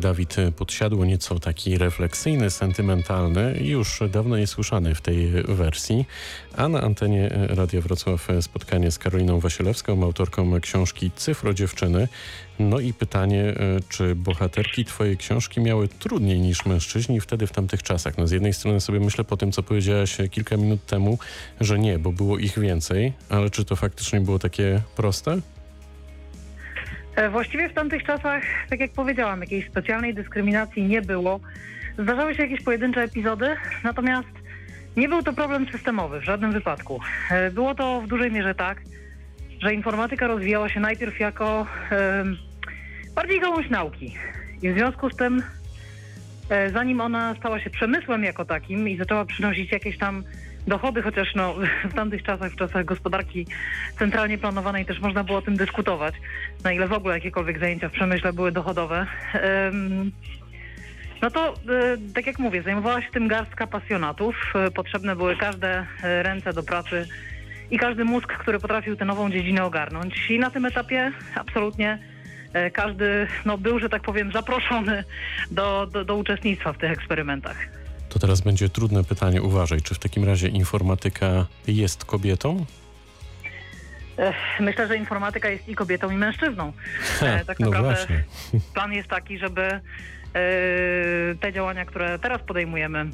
Dawid 0.00 0.36
Podsiadło, 0.56 1.04
nieco 1.04 1.38
taki 1.38 1.78
refleksyjny, 1.78 2.50
sentymentalny, 2.50 3.58
już 3.60 4.00
dawno 4.10 4.38
niesłyszany 4.38 4.94
w 4.94 5.00
tej 5.00 5.30
wersji. 5.30 6.04
A 6.56 6.68
na 6.68 6.80
antenie 6.80 7.30
Radia 7.48 7.80
Wrocław 7.80 8.28
spotkanie 8.40 8.90
z 8.90 8.98
Karoliną 8.98 9.40
Wasilewską, 9.40 10.02
autorką 10.02 10.60
książki 10.60 11.10
Cyfro 11.16 11.54
Dziewczyny. 11.54 12.08
No 12.58 12.80
i 12.80 12.92
pytanie, 12.92 13.54
czy 13.88 14.14
bohaterki 14.14 14.84
twojej 14.84 15.16
książki 15.16 15.60
miały 15.60 15.88
trudniej 15.88 16.40
niż 16.40 16.66
mężczyźni 16.66 17.20
wtedy 17.20 17.46
w 17.46 17.52
tamtych 17.52 17.82
czasach? 17.82 18.18
No 18.18 18.26
z 18.26 18.30
jednej 18.30 18.52
strony 18.52 18.80
sobie 18.80 19.00
myślę 19.00 19.24
po 19.24 19.36
tym, 19.36 19.52
co 19.52 19.62
powiedziałaś 19.62 20.16
kilka 20.30 20.56
minut 20.56 20.86
temu, 20.86 21.18
że 21.60 21.78
nie, 21.78 21.98
bo 21.98 22.12
było 22.12 22.38
ich 22.38 22.58
więcej, 22.58 23.12
ale 23.28 23.50
czy 23.50 23.64
to 23.64 23.76
faktycznie 23.76 24.20
było 24.20 24.38
takie 24.38 24.82
proste? 24.96 25.40
E, 27.18 27.28
Właściwie 27.30 27.68
w 27.68 27.72
tamtych 27.72 28.04
czasach, 28.04 28.42
tak 28.70 28.80
jak 28.80 28.90
powiedziałam, 28.92 29.40
jakiejś 29.40 29.66
specjalnej 29.66 30.14
dyskryminacji 30.14 30.82
nie 30.82 31.02
było. 31.02 31.40
Zdarzały 31.98 32.34
się 32.34 32.42
jakieś 32.42 32.62
pojedyncze 32.62 33.02
epizody, 33.02 33.56
natomiast 33.84 34.28
nie 34.96 35.08
był 35.08 35.22
to 35.22 35.32
problem 35.32 35.66
systemowy 35.72 36.20
w 36.20 36.24
żadnym 36.24 36.52
wypadku. 36.52 37.00
E, 37.30 37.50
Było 37.50 37.74
to 37.74 38.00
w 38.00 38.06
dużej 38.08 38.32
mierze 38.32 38.54
tak, 38.54 38.82
że 39.62 39.74
informatyka 39.74 40.26
rozwijała 40.26 40.68
się 40.68 40.80
najpierw 40.80 41.20
jako 41.20 41.66
em, 41.90 42.36
bardziej 43.14 43.40
gałąź 43.40 43.70
nauki. 43.70 44.14
I 44.62 44.70
w 44.70 44.74
związku 44.74 45.10
z 45.10 45.16
tym, 45.16 45.42
e, 46.50 46.70
zanim 46.70 47.00
ona 47.00 47.34
stała 47.38 47.60
się 47.60 47.70
przemysłem 47.70 48.24
jako 48.24 48.44
takim 48.44 48.88
i 48.88 48.96
zaczęła 48.96 49.24
przynosić 49.24 49.72
jakieś 49.72 49.98
tam 49.98 50.24
dochody, 50.68 51.02
chociaż 51.02 51.34
no, 51.34 51.54
w 51.90 51.94
tamtych 51.94 52.22
czasach, 52.22 52.52
w 52.52 52.56
czasach 52.56 52.84
gospodarki 52.84 53.46
centralnie 53.98 54.38
planowanej 54.38 54.86
też 54.86 55.00
można 55.00 55.24
było 55.24 55.38
o 55.38 55.42
tym 55.42 55.56
dyskutować, 55.56 56.14
na 56.64 56.72
ile 56.72 56.88
w 56.88 56.92
ogóle 56.92 57.14
jakiekolwiek 57.14 57.58
zajęcia 57.58 57.88
w 57.88 57.92
przemyśle 57.92 58.32
były 58.32 58.52
dochodowe. 58.52 59.06
No 61.22 61.30
to, 61.30 61.54
e, 61.54 61.54
tak 62.14 62.26
jak 62.26 62.38
mówię, 62.38 62.62
zajmowała 62.62 63.02
się 63.02 63.10
tym 63.10 63.28
garstka 63.28 63.66
pasjonatów. 63.66 64.52
E, 64.54 64.70
Potrzebne 64.70 65.16
były 65.16 65.36
każde 65.36 65.86
e, 66.02 66.22
ręce 66.22 66.52
do 66.52 66.62
pracy 66.62 67.06
i 67.70 67.78
każdy 67.78 68.04
mózg, 68.04 68.32
który 68.32 68.58
potrafił 68.58 68.96
tę 68.96 69.04
nową 69.04 69.30
dziedzinę 69.30 69.64
ogarnąć. 69.64 70.30
I 70.30 70.38
na 70.38 70.50
tym 70.50 70.66
etapie 70.66 71.12
absolutnie 71.34 71.98
każdy 72.72 73.26
no, 73.44 73.58
był, 73.58 73.78
że 73.78 73.88
tak 73.88 74.02
powiem, 74.02 74.32
zaproszony 74.32 75.04
do, 75.50 75.86
do, 75.92 76.04
do 76.04 76.16
uczestnictwa 76.16 76.72
w 76.72 76.78
tych 76.78 76.90
eksperymentach. 76.90 77.77
To 78.08 78.18
teraz 78.18 78.40
będzie 78.40 78.68
trudne 78.68 79.04
pytanie. 79.04 79.42
Uważaj, 79.42 79.82
czy 79.82 79.94
w 79.94 79.98
takim 79.98 80.24
razie 80.24 80.48
informatyka 80.48 81.46
jest 81.66 82.04
kobietą? 82.04 82.66
Myślę, 84.60 84.88
że 84.88 84.96
informatyka 84.96 85.48
jest 85.48 85.68
i 85.68 85.74
kobietą, 85.74 86.10
i 86.10 86.16
mężczyzną. 86.16 86.72
Ha, 87.20 87.26
E, 87.38 87.44
tak 87.44 87.60
no 87.60 87.70
naprawdę 87.70 87.94
właśnie. 87.94 88.24
plan 88.74 88.92
jest 88.92 89.08
taki, 89.08 89.38
żeby 89.38 89.62
e, 89.62 89.80
te 91.40 91.52
działania, 91.52 91.84
które 91.84 92.18
teraz 92.18 92.42
podejmujemy 92.42 93.10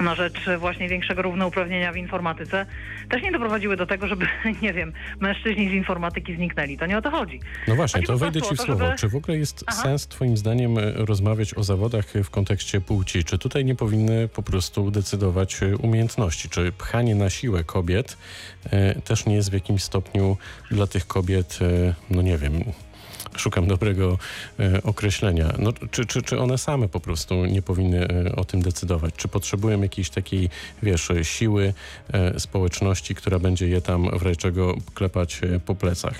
na 0.00 0.14
rzecz 0.14 0.40
właśnie 0.58 0.88
większego 0.88 1.22
równouprawnienia 1.22 1.92
w 1.92 1.96
informatyce, 1.96 2.66
też 3.10 3.22
nie 3.22 3.32
doprowadziły 3.32 3.76
do 3.76 3.86
tego, 3.86 4.08
żeby, 4.08 4.26
nie 4.62 4.72
wiem, 4.72 4.92
mężczyźni 5.20 5.68
z 5.68 5.72
informatyki 5.72 6.36
zniknęli. 6.36 6.78
To 6.78 6.86
nie 6.86 6.98
o 6.98 7.02
to 7.02 7.10
chodzi. 7.10 7.40
No 7.68 7.74
właśnie, 7.76 7.98
Chodzi 8.00 8.06
to 8.06 8.18
wejdę 8.18 8.42
ci 8.42 8.54
w 8.54 8.60
słowo. 8.60 8.84
żeby- 8.86 8.98
Czy 8.98 9.08
w 9.08 9.16
ogóle 9.16 9.38
jest 9.38 9.64
Aha. 9.66 9.82
sens 9.82 10.06
twoim 10.06 10.36
zdaniem 10.36 10.78
e, 10.78 10.92
rozmawiać 10.92 11.54
o 11.54 11.62
zawodach 11.64 12.04
w 12.24 12.30
kontekście 12.30 12.80
płci? 12.80 13.24
Czy 13.24 13.38
tutaj 13.38 13.64
nie 13.64 13.74
powinny 13.74 14.28
po 14.28 14.42
prostu 14.42 14.90
decydować 14.90 15.62
e, 15.62 15.76
umiejętności? 15.76 16.48
Czy 16.48 16.72
pchanie 16.72 17.14
na 17.14 17.30
siłę 17.30 17.64
kobiet 17.64 18.16
e, 18.70 18.94
też 19.02 19.26
nie 19.26 19.34
jest 19.34 19.50
w 19.50 19.52
jakimś 19.52 19.82
stopniu 19.82 20.36
dla 20.70 20.86
tych 20.86 21.06
kobiet, 21.06 21.58
e, 21.62 21.94
no 22.10 22.22
nie 22.22 22.38
wiem, 22.38 22.52
szukam 23.36 23.66
dobrego 23.66 24.18
e, 24.60 24.82
określenia. 24.82 25.52
No, 25.58 25.72
czy, 25.90 26.06
czy, 26.06 26.22
czy 26.22 26.38
one 26.38 26.58
same 26.58 26.88
po 26.88 27.00
prostu 27.00 27.46
nie 27.46 27.62
powinny 27.62 28.08
e, 28.08 28.36
o 28.36 28.44
tym 28.44 28.62
decydować? 28.62 29.14
Czy 29.16 29.28
potrzebują 29.28 29.82
jakiejś 29.82 30.10
takiej, 30.10 30.50
wiesz, 30.82 31.08
siły 31.22 31.74
e, 32.12 32.40
społeczności, 32.40 33.14
która 33.14 33.38
będzie 33.38 33.68
je 33.68 33.80
tam 33.80 34.08
w 34.18 34.36
czego 34.36 34.74
klepać 34.94 35.40
po 35.66 35.74
plecach? 35.74 36.14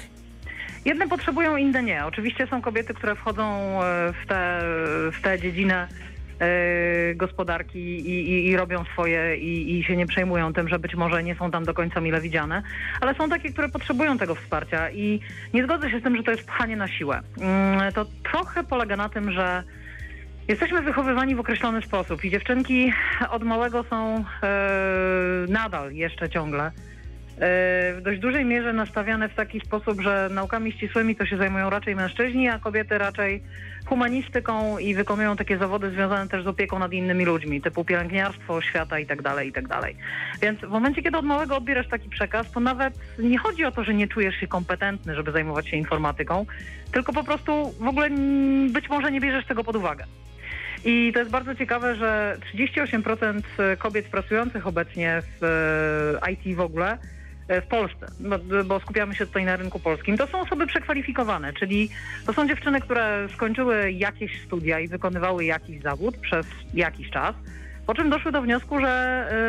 Jedne 0.85 1.09
potrzebują, 1.09 1.57
inne 1.57 1.83
nie. 1.83 2.07
Oczywiście 2.07 2.47
są 2.47 2.63
kobiety, 2.63 2.95
które 2.95 3.17
wchodzą 3.17 3.79
w 4.23 4.27
tę 4.29 4.61
w 5.13 5.43
dziedzinę 5.43 5.89
gospodarki 7.15 7.79
i, 7.79 8.31
i, 8.31 8.49
i 8.49 8.57
robią 8.57 8.85
swoje 8.93 9.37
i, 9.37 9.79
i 9.79 9.85
się 9.85 9.97
nie 9.97 10.07
przejmują 10.07 10.53
tym, 10.53 10.69
że 10.69 10.79
być 10.79 10.95
może 10.95 11.23
nie 11.23 11.35
są 11.35 11.51
tam 11.51 11.65
do 11.65 11.75
końca 11.75 12.01
mile 12.01 12.21
widziane, 12.21 12.63
ale 13.01 13.15
są 13.15 13.29
takie, 13.29 13.53
które 13.53 13.69
potrzebują 13.69 14.19
tego 14.19 14.35
wsparcia 14.35 14.91
i 14.91 15.21
nie 15.55 15.65
zgodzę 15.65 15.91
się 15.91 16.01
z 16.01 16.03
tym, 16.03 16.17
że 16.17 16.23
to 16.23 16.31
jest 16.31 16.45
pchanie 16.47 16.77
na 16.77 16.89
siłę. 16.89 17.21
Mm, 17.41 17.93
To 17.93 18.07
trochę 18.23 18.65
polega 18.65 18.97
na 18.97 19.09
tym, 19.09 19.33
że 19.33 19.63
Jesteśmy 20.49 20.83
wychowywani 20.83 21.35
w 21.35 21.41
określony 21.41 21.83
sposób 21.83 22.25
i 22.25 22.31
dziewczynki 22.31 22.93
od 23.31 23.43
małego 23.43 23.85
są 23.85 24.25
e, 24.43 24.59
nadal 25.49 25.93
jeszcze 25.93 26.29
ciągle 26.29 26.67
e, 26.67 26.88
w 27.41 28.01
dość 28.03 28.21
dużej 28.21 28.45
mierze 28.45 28.73
nastawiane 28.73 29.29
w 29.29 29.35
taki 29.35 29.61
sposób, 29.61 30.01
że 30.01 30.29
naukami 30.33 30.73
ścisłymi 30.73 31.17
to 31.17 31.27
się 31.27 31.37
zajmują 31.37 31.71
raczej 31.71 31.97
mężczyźni, 31.97 32.49
a 32.49 32.59
kobiety 32.59 32.99
raczej 32.99 33.43
humanistyką 33.87 34.79
i 34.79 34.95
wykonują 34.95 35.37
takie 35.37 35.59
zawody 35.59 35.91
związane 35.91 36.29
też 36.29 36.45
z 36.45 36.47
opieką 36.47 36.79
nad 36.79 36.93
innymi 36.93 37.25
ludźmi, 37.25 37.61
typu 37.61 37.85
pielęgniarstwo, 37.85 38.55
oświata 38.55 38.99
itd., 38.99 39.45
itd. 39.45 39.81
Więc 40.43 40.61
w 40.61 40.69
momencie, 40.69 41.03
kiedy 41.03 41.19
od 41.19 41.25
małego 41.25 41.57
odbierasz 41.57 41.89
taki 41.89 42.09
przekaz, 42.09 42.53
to 42.53 42.61
nawet 42.61 42.95
nie 43.19 43.39
chodzi 43.39 43.65
o 43.65 43.73
to, 43.73 43.85
że 43.85 43.95
nie 43.95 44.09
czujesz 44.09 44.35
się 44.35 44.47
kompetentny, 44.47 45.15
żeby 45.15 45.33
zajmować 45.33 45.69
się 45.69 45.77
informatyką, 45.77 46.47
tylko 46.93 47.13
po 47.13 47.25
prostu 47.25 47.75
w 47.81 47.89
ogóle 47.89 48.11
być 48.71 48.89
może 48.89 49.11
nie 49.11 49.21
bierzesz 49.21 49.47
tego 49.47 49.65
pod 49.65 49.77
uwagę. 49.77 50.05
I 50.85 51.11
to 51.13 51.19
jest 51.19 51.31
bardzo 51.31 51.55
ciekawe, 51.55 51.95
że 51.95 52.37
38% 52.55 53.41
kobiet 53.79 54.07
pracujących 54.07 54.67
obecnie 54.67 55.23
w 55.41 55.45
e, 56.25 56.31
IT 56.33 56.57
w 56.57 56.61
ogóle 56.61 56.99
w 57.49 57.67
Polsce, 57.67 58.07
bo, 58.21 58.65
bo 58.65 58.81
skupiamy 58.81 59.15
się 59.15 59.27
tutaj 59.27 59.45
na 59.45 59.57
rynku 59.57 59.81
polskim, 59.81 60.17
to 60.17 60.27
są 60.27 60.41
osoby 60.41 60.67
przekwalifikowane, 60.67 61.53
czyli 61.53 61.91
to 62.27 62.33
są 62.33 62.49
dziewczyny, 62.49 62.81
które 62.81 63.29
skończyły 63.35 63.93
jakieś 63.93 64.43
studia 64.43 64.81
i 64.81 64.89
wykonywały 64.89 65.45
jakiś 65.45 65.83
zawód 65.83 66.17
przez 66.17 66.47
jakiś 66.75 67.11
czas, 67.11 67.35
po 67.89 67.95
czym 67.95 68.11
doszły 68.11 68.33
do 68.33 68.43
wniosku, 68.43 68.81
że 68.81 68.89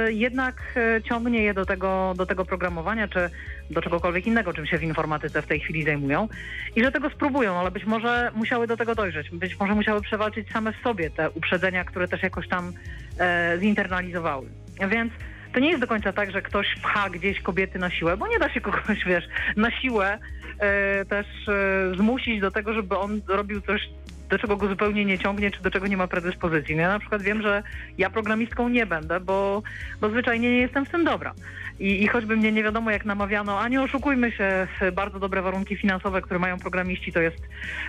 e, 0.07 0.11
jednak 0.11 0.55
e, 0.75 1.03
ciągnie 1.03 1.43
je 1.43 1.53
do 1.53 1.65
tego, 1.65 2.13
do 2.17 2.25
tego 2.25 2.45
programowania, 2.45 3.07
czy 3.07 3.29
do 3.69 3.81
czegokolwiek 3.81 4.27
innego, 4.27 4.53
czym 4.53 4.65
się 4.65 4.77
w 4.77 4.83
informatyce 4.83 5.41
w 5.41 5.47
tej 5.47 5.59
chwili 5.59 5.83
zajmują 5.83 6.27
i 6.75 6.83
że 6.83 6.91
tego 6.91 7.09
spróbują, 7.09 7.59
ale 7.59 7.71
być 7.71 7.85
może 7.85 8.31
musiały 8.35 8.67
do 8.67 8.77
tego 8.77 8.95
dojrzeć, 8.95 9.29
być 9.29 9.59
może 9.59 9.75
musiały 9.75 10.01
przewalczyć 10.01 10.51
same 10.51 10.73
w 10.73 10.77
sobie 10.83 11.09
te 11.09 11.29
uprzedzenia, 11.29 11.83
które 11.83 12.07
też 12.07 12.23
jakoś 12.23 12.47
tam 12.47 12.73
e, 13.19 13.57
zinternalizowały. 13.57 14.49
Więc 14.89 15.13
to 15.53 15.59
nie 15.59 15.69
jest 15.69 15.81
do 15.81 15.87
końca 15.87 16.13
tak, 16.13 16.31
że 16.31 16.41
ktoś 16.41 16.75
pcha 16.75 17.09
gdzieś 17.09 17.41
kobiety 17.41 17.79
na 17.79 17.89
siłę, 17.89 18.17
bo 18.17 18.27
nie 18.27 18.39
da 18.39 18.49
się 18.49 18.61
kogoś, 18.61 19.05
wiesz, 19.05 19.25
na 19.57 19.71
siłę 19.71 20.17
e, 20.59 21.05
też 21.05 21.27
e, 21.47 21.95
zmusić 21.97 22.41
do 22.41 22.51
tego, 22.51 22.73
żeby 22.73 22.97
on 22.97 23.21
robił 23.27 23.61
coś 23.61 23.89
do 24.29 24.39
czego 24.39 24.57
go 24.57 24.67
zupełnie 24.67 25.05
nie 25.05 25.19
ciągnie, 25.19 25.51
czy 25.51 25.61
do 25.61 25.71
czego 25.71 25.87
nie 25.87 25.97
ma 25.97 26.07
predyspozycji. 26.07 26.75
No 26.75 26.81
ja 26.81 26.89
na 26.89 26.99
przykład 26.99 27.21
wiem, 27.21 27.41
że 27.41 27.63
ja 27.97 28.09
programistką 28.09 28.69
nie 28.69 28.85
będę, 28.85 29.19
bo, 29.19 29.63
bo 30.01 30.09
zwyczajnie 30.09 30.51
nie 30.51 30.59
jestem 30.59 30.85
w 30.85 30.89
tym 30.89 31.03
dobra. 31.03 31.33
I, 31.79 32.03
I 32.03 32.07
choćby 32.07 32.37
mnie 32.37 32.51
nie 32.51 32.63
wiadomo 32.63 32.91
jak 32.91 33.05
namawiano, 33.05 33.59
a 33.59 33.67
nie 33.67 33.81
oszukujmy 33.81 34.31
się, 34.31 34.67
bardzo 34.93 35.19
dobre 35.19 35.41
warunki 35.41 35.77
finansowe, 35.77 36.21
które 36.21 36.39
mają 36.39 36.59
programiści, 36.59 37.13
to 37.13 37.19
jest 37.21 37.37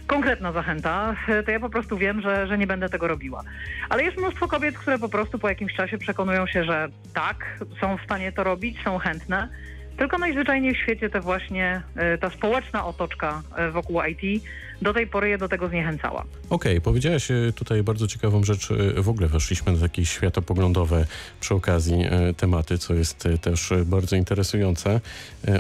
konkretna 0.07 0.53
zachęta, 0.53 1.17
to 1.45 1.51
ja 1.51 1.61
po 1.61 1.71
prostu 1.71 1.97
wiem, 1.97 2.21
że, 2.21 2.47
że 2.47 2.59
nie 2.59 2.67
będę 2.67 2.89
tego 2.89 3.09
robiła. 3.09 3.43
Ale 3.89 4.03
jest 4.03 4.19
mnóstwo 4.19 4.49
kobiet, 4.49 4.79
które 4.79 4.99
po 4.99 5.09
prostu 5.09 5.39
po 5.39 5.49
jakimś 5.49 5.75
czasie 5.75 5.99
przekonują 5.99 6.47
się, 6.47 6.65
że 6.65 6.89
tak, 7.15 7.59
są 7.81 7.97
w 7.97 8.05
stanie 8.05 8.33
to 8.33 8.45
robić, 8.45 8.83
są 8.85 8.99
chętne. 8.99 9.49
Tylko 9.97 10.19
najzwyczajniej 10.19 10.75
w 10.75 10.79
świecie 10.79 11.11
te 11.11 11.21
właśnie, 11.21 11.83
e, 11.97 12.19
ta 12.19 12.31
społeczna 12.31 12.87
otoczka 12.87 13.43
e, 13.57 13.71
wokół 13.71 14.01
IT 14.03 14.43
do 14.83 14.95
tej 14.95 15.07
pory 15.07 15.29
je 15.29 15.39
do 15.39 15.49
tego 15.49 15.69
zniechęcała. 15.69 16.21
Okej, 16.51 16.73
okay, 16.73 16.81
powiedziałaś 16.81 17.31
e, 17.31 17.53
tutaj 17.55 17.83
bardzo 17.83 18.07
ciekawą 18.07 18.45
rzecz. 18.45 18.69
W 18.97 19.09
ogóle 19.09 19.29
weszliśmy 19.29 19.73
na 19.73 19.79
takie 19.79 20.07
światopoglądowe 20.07 21.07
przy 21.41 21.55
okazji 21.55 22.05
tematy, 22.37 22.79
co 22.79 22.95
jest 22.95 23.29
też 23.41 23.73
bardzo 23.87 24.17
interesujące. 24.17 25.01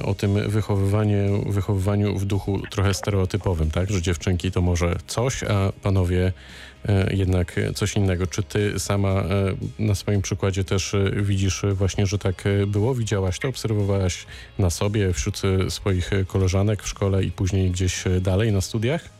O 0.04 0.14
tym 0.14 0.50
wychowywaniu, 0.50 1.52
wychowywaniu 1.52 2.18
w 2.18 2.24
duchu 2.24 2.62
trochę 2.70 2.94
stereotypowym, 2.94 3.70
tak? 3.70 3.90
Że 3.90 4.02
dziewczynki 4.02 4.50
to 4.50 4.60
może 4.60 4.96
coś, 5.06 5.44
a 5.44 5.72
panowie 5.82 6.32
jednak 7.10 7.60
coś 7.74 7.96
innego. 7.96 8.26
Czy 8.26 8.42
ty 8.42 8.80
sama 8.80 9.08
e, 9.08 9.24
na 9.78 9.94
swoim 9.94 10.22
przykładzie 10.22 10.64
też 10.64 10.94
e, 10.94 11.10
widzisz 11.22 11.62
właśnie, 11.74 12.06
że 12.06 12.18
tak 12.18 12.44
było? 12.66 12.94
Widziałaś 12.94 13.38
to? 13.38 13.48
Obserwowałaś 13.48 14.26
na 14.58 14.70
sobie, 14.70 15.12
wśród 15.12 15.42
swoich 15.68 16.10
koleżanek 16.26 16.82
w 16.82 16.88
szkole 16.88 17.24
i 17.24 17.30
później 17.30 17.70
gdzieś 17.70 18.04
dalej 18.20 18.52
na 18.52 18.60
studiach? 18.60 19.19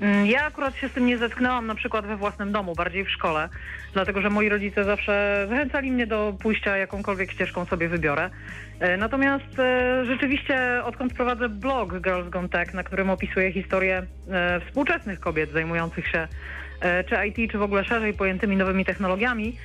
Mm, 0.00 0.26
ja 0.26 0.44
akurat 0.44 0.76
się 0.76 0.88
z 0.88 0.92
tym 0.92 1.06
nie 1.06 1.18
zetknęłam 1.18 1.66
na 1.66 1.74
przykład 1.74 2.06
we 2.06 2.16
własnym 2.16 2.52
domu, 2.52 2.74
bardziej 2.74 3.04
w 3.04 3.10
szkole, 3.10 3.48
dlatego 3.92 4.20
że 4.20 4.30
moi 4.30 4.48
rodzice 4.48 4.84
zawsze 4.84 5.46
zachęcali 5.48 5.92
mnie 5.92 6.06
do 6.06 6.36
pójścia 6.40 6.76
jakąkolwiek 6.76 7.32
ścieżką 7.32 7.64
sobie 7.64 7.88
wybiorę. 7.88 8.30
Natomiast 8.98 9.56
rzeczywiście 10.06 10.84
odkąd 10.84 11.14
prowadzę 11.14 11.48
blog 11.48 12.00
Girls 12.00 12.28
Gone 12.28 12.48
Tech, 12.48 12.74
na 12.74 12.82
którym 12.82 13.10
opisuję 13.10 13.52
historię 13.52 14.06
współczesnych 14.66 15.20
kobiet 15.20 15.50
zajmujących 15.52 16.08
się 16.08 16.28
E, 16.80 17.04
czy 17.04 17.16
IT, 17.26 17.52
czy 17.52 17.58
w 17.58 17.62
ogóle 17.62 17.84
szerzej 17.84 18.14
pojętymi 18.14 18.56
nowymi 18.56 18.84
technologiami, 18.84 19.56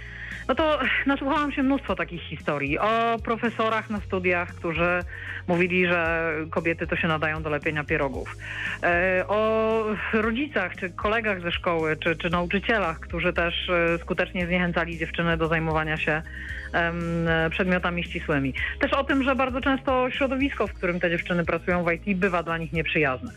no 0.48 0.56
to 0.56 0.80
nasłuchałam 1.06 1.52
się 1.52 1.64
mnóstwo 1.64 1.96
takich 1.96 2.22
historii 2.22 2.80
o 2.80 3.18
profesorach 3.24 3.90
na 3.90 4.00
studiach, 4.00 4.56
którzy 4.56 5.00
mówili, 5.48 5.88
że 5.88 6.32
kobiety 6.50 6.88
to 6.88 6.96
się 6.96 7.08
nadają 7.08 7.44
do 7.44 7.50
lepienia 7.50 7.84
pierogów. 7.84 8.36
E, 8.84 9.24
o 9.28 9.86
rodzicach, 10.14 10.76
czy 10.76 10.90
kolegach 10.90 11.42
ze 11.42 11.52
szkoły, 11.52 11.98
czy, 11.98 12.16
czy 12.16 12.30
nauczycielach, 12.30 13.00
którzy 13.00 13.34
też 13.34 13.70
e, 13.70 13.98
skutecznie 13.98 14.48
zniechęcali 14.48 14.98
dziewczyny 14.98 15.38
do 15.38 15.48
zajmowania 15.48 15.98
się 15.98 16.22
przedmiotami 17.50 18.04
ścisłymi. 18.04 18.54
Też 18.80 18.94
o 18.94 19.04
tym, 19.04 19.24
że 19.24 19.36
bardzo 19.36 19.62
często 19.62 20.10
środowisko, 20.10 20.68
w 20.68 20.74
którym 20.74 21.00
te 21.00 21.10
dziewczyny 21.10 21.46
pracują 21.46 21.84
w 21.84 21.92
IT, 21.92 22.18
bywa 22.18 22.44
dla 22.44 22.58
nich 22.58 22.74
nieprzyjazne. 22.74 23.32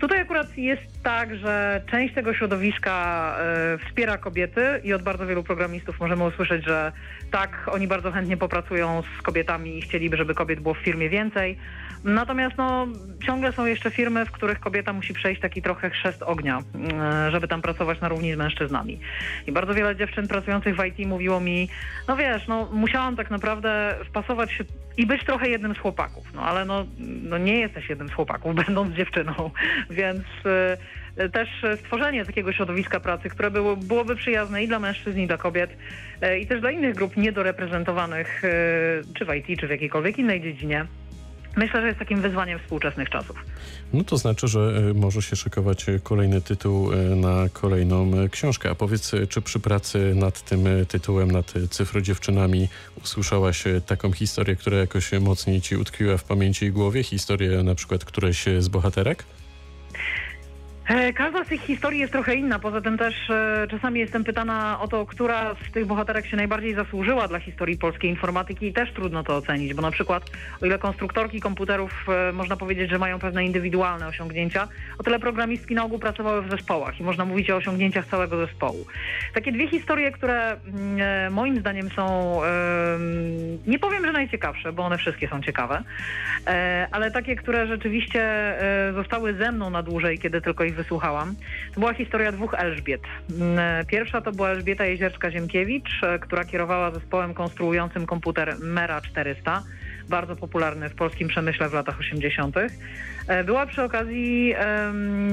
Tutaj 0.00 0.20
akurat 0.20 0.58
jest 0.58 1.02
tak, 1.02 1.36
że 1.36 1.82
część 1.90 2.14
tego 2.14 2.34
środowiska 2.34 3.36
e, 3.38 3.78
wspiera 3.78 4.18
kobiety 4.18 4.80
i 4.84 4.92
od 4.92 5.02
bardzo 5.02 5.26
wielu 5.26 5.42
programistów 5.42 6.00
możemy 6.00 6.24
usłyszeć, 6.24 6.64
że 6.64 6.92
tak, 7.30 7.70
oni 7.72 7.86
bardzo 7.86 8.12
chętnie 8.12 8.36
popracują 8.36 9.02
z 9.18 9.22
kobietami 9.22 9.78
i 9.78 9.82
chcieliby, 9.82 10.16
żeby 10.16 10.34
kobiet 10.34 10.60
było 10.60 10.74
w 10.74 10.78
firmie 10.78 11.08
więcej. 11.08 11.58
Natomiast 12.04 12.56
no, 12.58 12.86
ciągle 13.26 13.52
są 13.52 13.66
jeszcze 13.66 13.90
firmy, 13.90 14.26
w 14.26 14.30
których 14.30 14.60
kobieta 14.60 14.92
musi 14.92 15.14
przejść 15.14 15.40
taki 15.40 15.62
trochę 15.62 15.90
chrzest 15.90 16.22
ognia, 16.22 16.58
e, 16.58 17.30
żeby 17.30 17.48
tam 17.48 17.62
pracować 17.62 18.00
na 18.00 18.08
równi 18.08 18.34
z 18.34 18.36
mężczyznami. 18.36 19.00
I 19.46 19.52
bardzo 19.52 19.74
wiele 19.74 19.96
dziewczyn 19.96 20.28
pracujących 20.28 20.76
w 20.76 20.84
IT 20.84 21.08
mówiło 21.08 21.40
mi, 21.40 21.68
no 22.08 22.16
wiesz, 22.16 22.48
no 22.48 22.68
musiałam 22.74 23.16
tak 23.16 23.30
naprawdę 23.30 23.94
wpasować 24.08 24.52
się 24.52 24.64
i 24.96 25.06
być 25.06 25.24
trochę 25.24 25.48
jednym 25.48 25.74
z 25.74 25.78
chłopaków, 25.78 26.34
no 26.34 26.42
ale 26.42 26.64
no, 26.64 26.86
no 26.98 27.38
nie 27.38 27.60
jesteś 27.60 27.88
jednym 27.88 28.08
z 28.08 28.12
chłopaków, 28.12 28.54
będąc 28.66 28.96
dziewczyną, 28.96 29.50
więc 29.90 30.22
y, 31.16 31.30
też 31.30 31.48
stworzenie 31.80 32.24
takiego 32.24 32.52
środowiska 32.52 33.00
pracy, 33.00 33.28
które 33.28 33.50
było, 33.50 33.76
byłoby 33.76 34.16
przyjazne 34.16 34.64
i 34.64 34.68
dla 34.68 34.78
mężczyzn, 34.78 35.20
i 35.20 35.26
dla 35.26 35.36
kobiet, 35.36 35.70
y, 36.22 36.38
i 36.38 36.46
też 36.46 36.60
dla 36.60 36.70
innych 36.70 36.94
grup 36.94 37.16
niedoreprezentowanych, 37.16 38.44
y, 38.44 38.48
czy 39.14 39.24
w 39.24 39.34
IT, 39.34 39.60
czy 39.60 39.66
w 39.66 39.70
jakiejkolwiek 39.70 40.18
innej 40.18 40.40
dziedzinie, 40.40 40.86
Myślę, 41.56 41.80
że 41.80 41.86
jest 41.86 41.98
takim 41.98 42.20
wyzwaniem 42.22 42.58
współczesnych 42.58 43.10
czasów. 43.10 43.36
No 43.92 44.04
to 44.04 44.16
znaczy, 44.16 44.48
że 44.48 44.82
może 44.94 45.22
się 45.22 45.36
szykować 45.36 45.86
kolejny 46.02 46.40
tytuł 46.40 46.90
na 47.16 47.48
kolejną 47.52 48.10
książkę. 48.30 48.70
A 48.70 48.74
powiedz, 48.74 49.12
czy 49.28 49.42
przy 49.42 49.60
pracy 49.60 50.12
nad 50.14 50.42
tym 50.42 50.64
tytułem, 50.88 51.30
nad 51.30 51.52
cyfrodziewczynami 51.70 52.68
usłyszałaś 53.04 53.64
taką 53.86 54.12
historię, 54.12 54.56
która 54.56 54.76
jakoś 54.76 55.12
mocniej 55.12 55.60
ci 55.60 55.76
utkwiła 55.76 56.16
w 56.16 56.24
pamięci 56.24 56.64
i 56.64 56.70
głowie? 56.70 57.02
Historię 57.02 57.62
na 57.62 57.74
przykład 57.74 58.04
którejś 58.04 58.44
z 58.58 58.68
bohaterek? 58.68 59.24
E, 60.88 61.12
każda 61.12 61.44
z 61.44 61.48
tych 61.48 61.60
historii 61.60 62.00
jest 62.00 62.12
trochę 62.12 62.34
inna. 62.34 62.58
Poza 62.58 62.80
tym 62.80 62.98
też 62.98 63.30
e, 63.30 63.66
czasami 63.70 64.00
jestem 64.00 64.24
pytana 64.24 64.80
o 64.80 64.88
to, 64.88 65.06
która 65.06 65.54
z 65.68 65.72
tych 65.72 65.86
bohaterek 65.86 66.26
się 66.26 66.36
najbardziej 66.36 66.74
zasłużyła 66.74 67.28
dla 67.28 67.38
historii 67.38 67.78
polskiej 67.78 68.10
informatyki 68.10 68.66
i 68.66 68.72
też 68.72 68.92
trudno 68.92 69.24
to 69.24 69.36
ocenić, 69.36 69.74
bo 69.74 69.82
na 69.82 69.90
przykład 69.90 70.22
o 70.62 70.66
ile 70.66 70.78
konstruktorki 70.78 71.40
komputerów 71.40 72.06
e, 72.08 72.32
można 72.32 72.56
powiedzieć, 72.56 72.90
że 72.90 72.98
mają 72.98 73.18
pewne 73.18 73.44
indywidualne 73.44 74.06
osiągnięcia, 74.06 74.68
o 74.98 75.02
tyle 75.02 75.18
programistki 75.18 75.74
na 75.74 75.84
ogół 75.84 75.98
pracowały 75.98 76.42
w 76.42 76.50
zespołach 76.50 77.00
i 77.00 77.02
można 77.02 77.24
mówić 77.24 77.50
o 77.50 77.56
osiągnięciach 77.56 78.06
całego 78.06 78.46
zespołu. 78.46 78.86
Takie 79.34 79.52
dwie 79.52 79.68
historie, 79.68 80.12
które 80.12 80.56
mm, 80.66 81.32
moim 81.32 81.60
zdaniem 81.60 81.90
są, 81.90 82.40
nie 83.66 83.78
powiem, 83.78 84.06
że 84.06 84.12
najciekawsze, 84.12 84.72
bo 84.72 84.82
one 84.82 84.98
wszystkie 84.98 85.28
są 85.28 85.42
ciekawe, 85.42 85.82
ale 86.90 87.10
takie, 87.10 87.36
które 87.36 87.66
rzeczywiście 87.66 88.54
zostały 88.94 89.34
ze 89.34 89.52
mną 89.52 89.70
na 89.70 89.82
dłużej, 89.82 90.18
kiedy 90.18 90.40
tylko 90.40 90.64
ich 90.64 90.73
wysłuchałam. 90.74 91.34
To 91.74 91.80
była 91.80 91.94
historia 91.94 92.32
dwóch 92.32 92.54
Elżbiet. 92.54 93.02
Mm, 93.40 93.86
pierwsza 93.86 94.20
to 94.20 94.32
była 94.32 94.48
Elżbieta 94.48 94.84
Jezierska-Ziemkiewicz, 94.84 96.02
e, 96.02 96.18
która 96.18 96.44
kierowała 96.44 96.90
zespołem 96.90 97.34
konstruującym 97.34 98.06
komputer 98.06 98.56
Mera 98.60 99.00
400 99.00 99.62
bardzo 100.08 100.36
popularny 100.36 100.88
w 100.88 100.94
polskim 100.94 101.28
przemyśle 101.28 101.68
w 101.68 101.72
latach 101.72 102.00
80. 102.00 102.56
E, 103.28 103.44
była 103.44 103.66
przy 103.66 103.82
okazji 103.82 104.54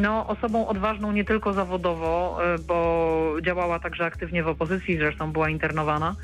no, 0.01 0.27
osobą 0.27 0.67
odważną 0.67 1.11
nie 1.11 1.25
tylko 1.25 1.53
zawodowo, 1.53 2.39
e, 2.43 2.57
bo 2.59 3.35
działała 3.41 3.79
także 3.79 4.05
aktywnie 4.05 4.43
w 4.43 4.47
opozycji, 4.47 4.97
zresztą 4.97 5.31
była 5.31 5.49
internowana. 5.49 6.15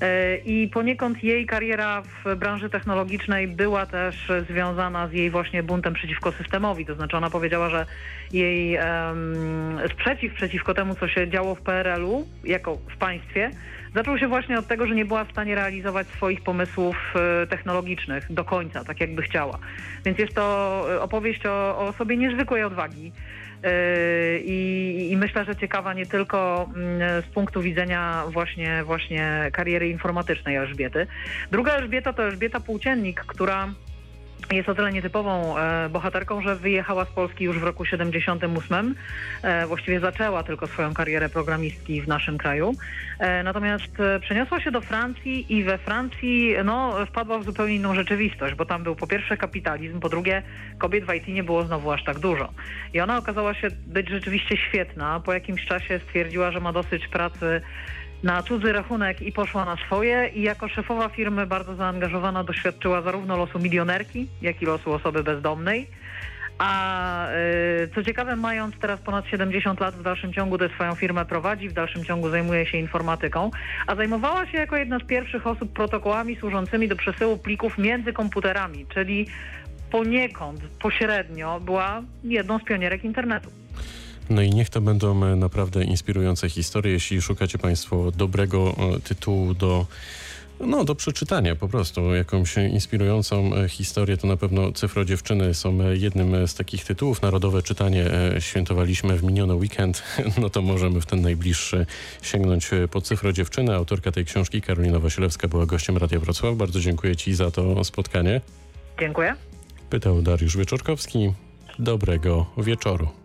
E, 0.00 0.36
I 0.36 0.68
poniekąd 0.68 1.24
jej 1.24 1.46
kariera 1.46 2.02
w 2.02 2.36
branży 2.36 2.70
technologicznej 2.70 3.48
była 3.48 3.86
też 3.86 4.32
związana 4.48 5.08
z 5.08 5.12
jej 5.12 5.30
właśnie 5.30 5.62
buntem 5.62 5.94
przeciwko 5.94 6.32
systemowi. 6.32 6.86
To 6.86 6.94
znaczy 6.94 7.16
ona 7.16 7.30
powiedziała, 7.30 7.70
że 7.70 7.86
jej 8.32 8.78
um, 8.78 9.78
sprzeciw 9.92 10.34
przeciwko 10.34 10.74
temu, 10.74 10.94
co 10.94 11.08
się 11.08 11.28
działo 11.28 11.54
w 11.54 11.60
PRL-u, 11.60 12.26
jako 12.44 12.76
w 12.76 12.96
państwie, 12.96 13.50
zaczął 13.94 14.18
się 14.18 14.28
właśnie 14.28 14.58
od 14.58 14.66
tego, 14.66 14.86
że 14.86 14.94
nie 14.94 15.04
była 15.04 15.24
w 15.24 15.30
stanie 15.30 15.54
realizować 15.54 16.06
swoich 16.06 16.40
pomysłów 16.40 16.96
e, 17.14 17.46
technologicznych 17.46 18.32
do 18.32 18.44
końca, 18.44 18.84
tak 18.84 19.00
jakby 19.00 19.22
chciała. 19.22 19.58
Więc 20.04 20.18
jest 20.18 20.34
to 20.34 20.86
opowieść 21.00 21.46
o, 21.46 21.92
o 22.00 22.04
niezwykłej 22.04 22.64
odwagi. 22.64 23.12
Yy, 23.62 24.40
I, 24.44 25.08
I, 25.10 25.16
myślę, 25.16 25.44
że 25.44 25.56
ciekawa 25.56 25.94
nie 25.94 26.06
tylko 26.06 26.68
mm, 26.76 27.22
z 27.22 27.34
punktu 27.34 27.60
widzenia 27.60 28.24
właśnie, 28.28 28.82
właśnie 28.84 29.50
kariery 29.52 29.88
informatycznej 29.88 30.56
Elżbiety. 30.56 31.06
Druga 31.50 31.72
Elżbieta 31.72 32.12
to 32.12 32.24
Elżbieta 32.24 32.60
Płóciennik, 32.60 33.20
która 33.20 33.68
jest 34.50 34.68
o 34.68 34.74
tyle 34.74 34.92
nietypową 34.92 35.58
e, 35.58 35.88
bohaterką, 35.88 36.42
że 36.42 36.56
wyjechała 36.56 37.04
z 37.04 37.08
Polski 37.08 37.44
już 37.44 37.58
w 37.58 37.62
roku 37.62 37.84
78. 37.84 38.94
E, 39.42 39.66
właściwie 39.66 40.00
zaczęła 40.00 40.42
tylko 40.42 40.66
swoją 40.66 40.94
karierę 40.94 41.28
programistki 41.28 42.02
w 42.02 42.08
naszym 42.08 42.38
kraju. 42.38 42.72
E, 43.18 43.42
natomiast 43.42 43.92
przeniosła 44.20 44.60
się 44.60 44.70
do 44.70 44.80
Francji 44.80 45.56
i 45.56 45.64
we 45.64 45.78
Francji 45.78 46.54
no, 46.64 47.06
wpadła 47.06 47.38
w 47.38 47.44
zupełnie 47.44 47.74
inną 47.74 47.94
rzeczywistość, 47.94 48.54
bo 48.54 48.64
tam 48.64 48.82
był 48.82 48.96
po 48.96 49.06
pierwsze 49.06 49.36
kapitalizm, 49.36 50.00
po 50.00 50.08
drugie 50.08 50.42
kobiet 50.78 51.04
w 51.04 51.14
IT 51.14 51.28
nie 51.28 51.44
było 51.44 51.64
znowu 51.64 51.92
aż 51.92 52.04
tak 52.04 52.18
dużo. 52.18 52.48
I 52.94 53.00
ona 53.00 53.18
okazała 53.18 53.54
się 53.54 53.68
być 53.86 54.08
rzeczywiście 54.08 54.56
świetna. 54.56 55.20
Po 55.20 55.32
jakimś 55.32 55.66
czasie 55.66 56.00
stwierdziła, 56.04 56.50
że 56.50 56.60
ma 56.60 56.72
dosyć 56.72 57.08
pracy 57.08 57.60
na 58.22 58.42
cudzy 58.42 58.72
rachunek 58.72 59.22
i 59.22 59.32
poszła 59.32 59.64
na 59.64 59.76
swoje 59.76 60.28
i 60.34 60.42
jako 60.42 60.68
szefowa 60.68 61.08
firmy 61.08 61.46
bardzo 61.46 61.74
zaangażowana 61.74 62.44
doświadczyła 62.44 63.02
zarówno 63.02 63.36
losu 63.36 63.58
milionerki, 63.58 64.28
jak 64.42 64.62
i 64.62 64.66
losu 64.66 64.92
osoby 64.92 65.22
bezdomnej 65.22 65.86
A 66.58 67.28
y, 67.84 67.88
co 67.94 68.02
ciekawe, 68.02 68.36
mając 68.36 68.78
teraz 68.78 69.00
ponad 69.00 69.26
70 69.26 69.80
lat, 69.80 69.94
w 69.94 70.02
dalszym 70.02 70.32
ciągu 70.32 70.58
tę 70.58 70.68
swoją 70.68 70.94
firmę 70.94 71.24
prowadzi, 71.24 71.68
w 71.68 71.72
dalszym 71.72 72.04
ciągu 72.04 72.30
zajmuje 72.30 72.66
się 72.66 72.78
informatyką, 72.78 73.50
a 73.86 73.94
zajmowała 73.94 74.46
się 74.46 74.58
jako 74.58 74.76
jedna 74.76 74.98
z 74.98 75.04
pierwszych 75.04 75.46
osób 75.46 75.72
protokołami 75.72 76.36
służącymi 76.36 76.88
do 76.88 76.96
przesyłu 76.96 77.36
plików 77.36 77.78
między 77.78 78.12
komputerami, 78.12 78.86
czyli 78.94 79.26
poniekąd, 79.90 80.60
pośrednio 80.82 81.60
była 81.60 82.02
jedną 82.24 82.58
z 82.58 82.64
pionierek 82.64 83.04
internetu. 83.04 83.50
No 84.32 84.42
i 84.42 84.50
niech 84.50 84.70
to 84.70 84.80
będą 84.80 85.24
e, 85.24 85.36
naprawdę 85.36 85.84
inspirujące 85.84 86.50
historie. 86.50 86.92
Jeśli 86.92 87.22
szukacie 87.22 87.58
Państwo 87.58 88.10
dobrego 88.10 88.74
e, 88.96 89.00
tytułu 89.00 89.54
do, 89.54 89.86
no, 90.60 90.84
do 90.84 90.94
przeczytania 90.94 91.56
po 91.56 91.68
prostu, 91.68 92.14
jakąś 92.14 92.56
inspirującą 92.56 93.54
e, 93.54 93.68
historię, 93.68 94.16
to 94.16 94.26
na 94.26 94.36
pewno 94.36 94.72
Cyfro 94.72 95.04
Dziewczyny 95.04 95.54
są 95.54 95.78
jednym 95.92 96.48
z 96.48 96.54
takich 96.54 96.84
tytułów. 96.84 97.22
Narodowe 97.22 97.62
czytanie 97.62 98.10
świętowaliśmy 98.38 99.16
w 99.16 99.22
miniony 99.22 99.54
weekend, 99.54 100.02
no 100.40 100.50
to 100.50 100.62
możemy 100.62 101.00
w 101.00 101.06
ten 101.06 101.20
najbliższy 101.20 101.86
sięgnąć 102.22 102.70
po 102.90 103.00
Cyfro 103.00 103.32
Dziewczyny. 103.32 103.74
Autorka 103.74 104.12
tej 104.12 104.24
książki, 104.24 104.62
Karolina 104.62 104.98
Wasilewska, 104.98 105.48
była 105.48 105.66
gościem 105.66 105.96
Radia 105.96 106.18
Wrocław. 106.18 106.56
Bardzo 106.56 106.80
dziękuję 106.80 107.16
Ci 107.16 107.34
za 107.34 107.50
to 107.50 107.84
spotkanie. 107.84 108.40
Dziękuję. 109.00 109.34
Pytał 109.90 110.22
Dariusz 110.22 110.56
Wieczorkowski. 110.56 111.32
Dobrego 111.78 112.46
wieczoru. 112.58 113.21